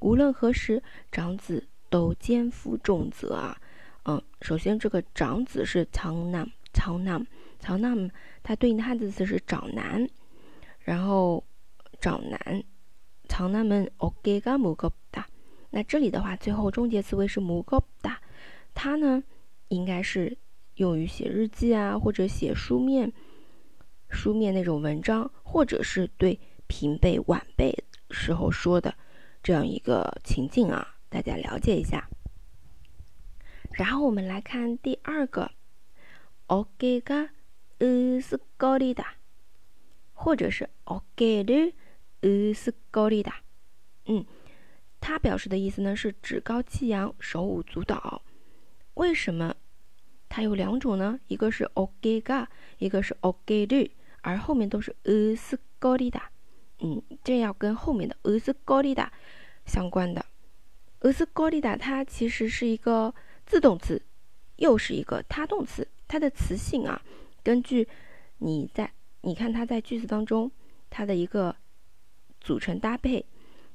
[0.00, 3.58] 无论何时，长子都肩负重责啊。
[4.04, 7.26] 嗯，首先这个长子是长男，长男。
[7.58, 8.10] 长男，
[8.42, 10.08] 它对应的汉字词是长男，
[10.80, 11.44] 然后
[12.00, 12.62] 长男，
[13.28, 15.24] 长男们어깨가무겁 다。
[15.70, 18.16] 那这里的话，最后终结词尾是무겁 다，
[18.74, 19.24] 它呢
[19.68, 20.36] 应该是
[20.76, 23.12] 用于写日记啊，或者写书面、
[24.08, 28.94] 书面那种文章，或者是对平辈晚辈时候说的
[29.42, 32.08] 这样一个情境啊，大家了解一下。
[33.72, 35.50] 然后我们来看第二个
[36.46, 37.30] 어깨가
[37.80, 39.16] 으스거리 다，
[40.14, 43.42] 或者是어깨를으스거리 다。
[44.06, 44.24] 嗯，
[45.00, 48.22] 它表示的意思呢是趾高气扬、手舞足蹈。
[48.94, 49.56] 为什么
[50.28, 51.18] 它有两种呢？
[51.28, 52.46] 一个是어깨 가，
[52.78, 53.90] 一个是어깨 를，
[54.22, 56.28] 而后面都是으스거리 다。
[56.78, 59.08] 嗯，这要跟后面的으스거리다
[59.66, 60.24] 相关的。
[61.00, 63.14] 으스거리다它其实是一个
[63.46, 64.02] 自动词，
[64.56, 67.02] 又是一个他动词，它的词性啊。
[67.48, 67.86] 根据
[68.38, 68.90] 你在
[69.22, 70.50] 你看它在句子当中
[70.90, 71.54] 它的一个
[72.40, 73.24] 组成搭配，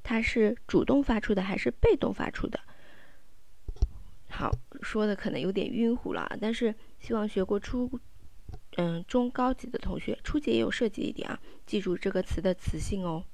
[0.03, 2.59] 它是主动发出的还是被动发出的？
[4.29, 4.51] 好，
[4.81, 7.89] 说的可能有点晕乎了，但是希望学过初
[8.77, 13.25] 嗯中高级的同学，初级也有涉及一点啊，记住这个词的词性哦。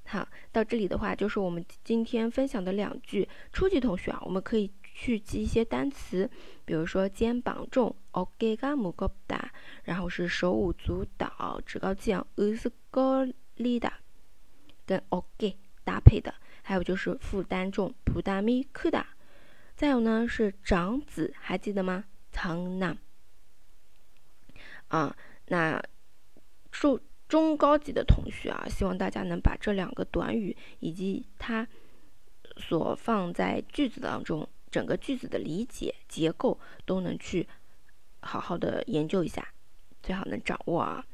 [0.06, 3.28] 好，到这里的话，就是我们今天分享的两句。
[3.52, 6.31] 初级同学啊，我们可以 去记一些单词，
[6.65, 9.53] 比如说肩膀重 o k g a m u g o d a
[9.83, 13.93] 然后是手舞足蹈、趾高气扬 u s g o l i d a
[14.87, 16.33] 跟 o k 搭配的，
[16.63, 19.07] 还有就是负担重 p u d a m i k u d a
[19.77, 22.97] 再有呢是长子，还记得吗 t 男 n g n a
[24.89, 25.17] 啊，
[25.49, 25.83] 那
[26.73, 26.99] 受。
[27.27, 31.67] 中高级的同学啊，希望大家能把这两个短语以及它
[32.59, 37.48] 所放在句子当中，整个句子的理解结构都能去
[38.22, 39.54] 好好的研究一下，
[40.02, 41.06] 最好能掌握啊。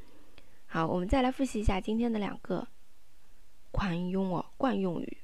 [0.67, 2.67] 好，我们再来复习一下今天的两个
[3.71, 5.17] 惯用哦，惯用语。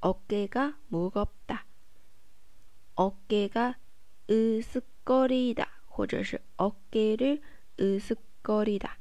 [0.00, 1.60] 어깨가무겁 다，
[2.94, 8.98] 어깨가으쓱거리 다， 或者是어깨를으쓱거리 다。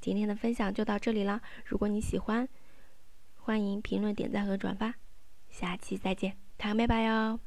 [0.00, 1.40] 今天的分享就到这里了。
[1.64, 2.48] 如果你喜欢，
[3.36, 4.96] 欢迎评论、点赞和转发。
[5.48, 7.38] 下期再见，拜拜哟。